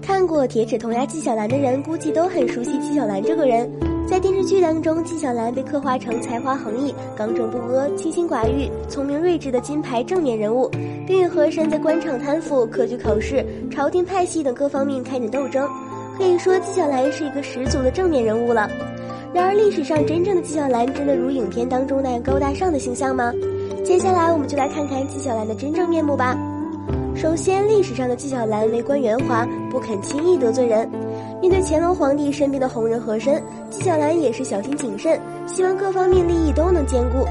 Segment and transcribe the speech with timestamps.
[0.00, 3.70] 看过《铁齿铜牙纪晓岚》的人，估计都很熟悉纪晓岚这个人。
[4.08, 10.68] 在电视剧当中，纪晓岚被刻画成才华横溢、刚正不阿、清心寡欲、聪明睿智的金牌正面人物，
[11.06, 15.66] 并与和珅在官场贪腐、科举考试、朝廷派系等各方面开展斗争。
[16.18, 18.68] 可以说，纪晓岚是一个十足的正面人物了。
[19.32, 23.32] 然而，历史上真正的纪晓岚真的如影片当中那样高大上的形象吗？
[23.82, 26.36] 接下来，我们就来看看纪晓岚的真正面目吧。
[27.14, 30.88] 首先，历史上的纪晓岚为官圆滑，不肯轻易得罪人。
[31.40, 37.24] 面对乾隆皇帝身边的红人和珅，纪晓岚也是小心谨慎，希望各方面利益都能兼顾。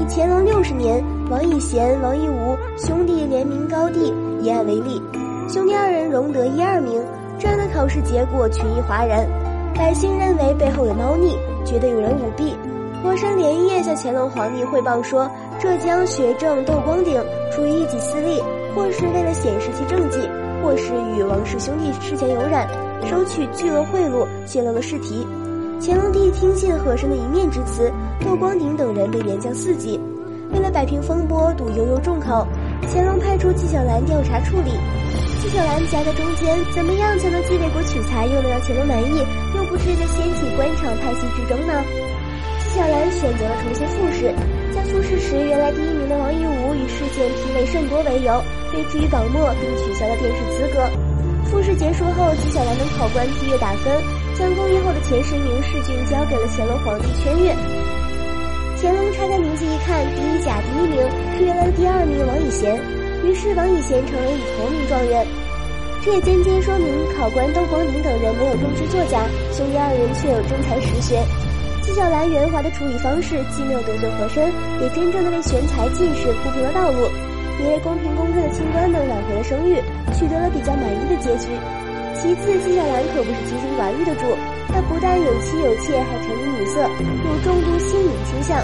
[0.00, 5.00] 以乾隆六十年，王以贤、王义武兄弟联名高第一案为例，
[5.48, 7.00] 兄弟二人荣得一二名，
[7.38, 9.26] 这样的考试结果群议哗然。
[9.74, 12.54] 百姓认为背后有猫腻，觉得有人舞弊。
[13.02, 17.20] 和珅连夜向乾隆皇帝汇报说，浙江学政窦光鼎
[17.50, 18.40] 出于一己私利，
[18.74, 20.20] 或是为了显示其政绩，
[20.62, 22.68] 或是与王氏兄弟事前有染，
[23.10, 25.26] 收取巨额贿赂，泄露了试题。
[25.80, 27.90] 乾隆帝听信和珅的一面之词，
[28.24, 30.00] 窦光鼎等人被连降四级。
[30.52, 32.46] 为了摆平风波，堵悠悠众口，
[32.86, 34.70] 乾隆派出纪晓岚调查处理。
[35.42, 39.18] 纪晓岚夹在中间，怎么样才能既为国取材，又能让乾隆满意，
[39.56, 41.82] 又不至于掀起官场派系之争呢？
[42.72, 44.32] 纪晓岚选择了重新复试，
[44.72, 48.40] 在复试时，原来第一名的王义武以事件批位甚多为由，
[48.72, 50.80] 被置于榜末，并取消了殿试资格。
[51.52, 53.92] 复试结束后，纪晓岚等考官批阅打分，
[54.40, 57.52] 将公议后的前十名试卷交给了乾隆皇帝圈阅。
[58.80, 60.96] 乾隆拆开名字一看，第一甲第一名
[61.36, 62.72] 是原来的第二名王以贤。
[63.20, 65.26] 于是王以贤成为以头名状元，
[66.00, 66.88] 这也间接说明
[67.20, 71.20] 考官窦光鼎等人没有中举作假，兄弟二人却有真才实学。
[71.82, 77.10] 纪晓岚圆滑的处理方式，既没有得罪和珅，也真正的为玄才进士铺平了道路，
[77.58, 79.82] 也为公平公正的清官们挽回了声誉，
[80.14, 81.50] 取得了比较满意的结局。
[82.14, 84.30] 其次，纪晓岚可不是清心寡欲的主，
[84.70, 88.62] 他不但有妻有妾，还沉迷女色，有重度性瘾倾向。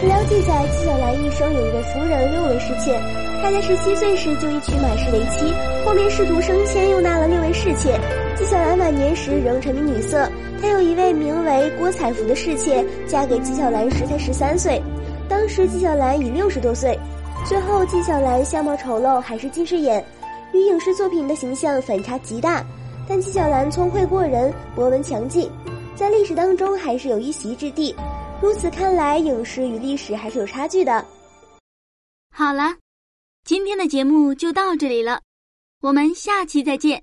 [0.00, 2.98] 史料记载，纪晓岚一生有一位夫人，六位侍妾。
[3.40, 5.54] 他在十七岁时就以娶马氏为妻，
[5.86, 7.94] 后面仕途升迁，又纳了六位侍妾。
[8.38, 10.30] 纪晓岚晚年时仍沉迷女色，
[10.62, 14.80] 他有一位名为郭采芙的侍妾，嫁给纪晓岚时才十三岁，
[15.28, 16.96] 当时纪晓岚已六十多岁。
[17.44, 20.04] 最后，纪晓岚相貌丑陋，还是近视眼，
[20.52, 22.64] 与影视作品的形象反差极大。
[23.08, 25.50] 但纪晓岚聪慧过人，博闻强记，
[25.96, 27.92] 在历史当中还是有一席之地。
[28.40, 31.04] 如此看来，影视与历史还是有差距的。
[32.30, 32.76] 好了，
[33.44, 35.22] 今天的节目就到这里了，
[35.82, 37.02] 我们下期再见。